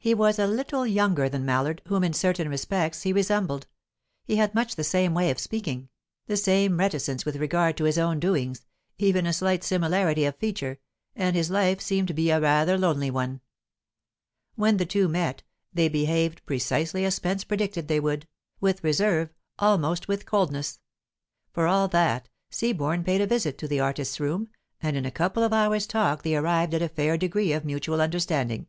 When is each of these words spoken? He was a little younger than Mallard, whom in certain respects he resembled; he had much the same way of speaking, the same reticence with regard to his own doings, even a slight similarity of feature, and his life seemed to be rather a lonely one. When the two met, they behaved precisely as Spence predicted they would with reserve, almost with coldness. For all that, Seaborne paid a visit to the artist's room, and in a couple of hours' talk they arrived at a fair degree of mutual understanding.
He 0.00 0.12
was 0.12 0.40
a 0.40 0.48
little 0.48 0.84
younger 0.88 1.28
than 1.28 1.44
Mallard, 1.44 1.82
whom 1.86 2.02
in 2.02 2.14
certain 2.14 2.48
respects 2.48 3.02
he 3.02 3.12
resembled; 3.12 3.68
he 4.24 4.34
had 4.34 4.56
much 4.56 4.74
the 4.74 4.82
same 4.82 5.14
way 5.14 5.30
of 5.30 5.38
speaking, 5.38 5.88
the 6.26 6.36
same 6.36 6.78
reticence 6.80 7.24
with 7.24 7.36
regard 7.36 7.76
to 7.76 7.84
his 7.84 7.96
own 7.96 8.18
doings, 8.18 8.66
even 8.98 9.24
a 9.24 9.32
slight 9.32 9.62
similarity 9.62 10.24
of 10.24 10.34
feature, 10.34 10.80
and 11.14 11.36
his 11.36 11.48
life 11.48 11.80
seemed 11.80 12.08
to 12.08 12.12
be 12.12 12.32
rather 12.36 12.74
a 12.74 12.76
lonely 12.76 13.08
one. 13.08 13.40
When 14.56 14.78
the 14.78 14.84
two 14.84 15.06
met, 15.06 15.44
they 15.72 15.88
behaved 15.88 16.44
precisely 16.44 17.04
as 17.04 17.14
Spence 17.14 17.44
predicted 17.44 17.86
they 17.86 18.00
would 18.00 18.26
with 18.58 18.82
reserve, 18.82 19.32
almost 19.60 20.08
with 20.08 20.26
coldness. 20.26 20.80
For 21.52 21.68
all 21.68 21.86
that, 21.86 22.28
Seaborne 22.50 23.04
paid 23.04 23.20
a 23.20 23.28
visit 23.28 23.58
to 23.58 23.68
the 23.68 23.78
artist's 23.78 24.18
room, 24.18 24.48
and 24.82 24.96
in 24.96 25.06
a 25.06 25.12
couple 25.12 25.44
of 25.44 25.52
hours' 25.52 25.86
talk 25.86 26.24
they 26.24 26.34
arrived 26.34 26.74
at 26.74 26.82
a 26.82 26.88
fair 26.88 27.16
degree 27.16 27.52
of 27.52 27.64
mutual 27.64 28.00
understanding. 28.02 28.66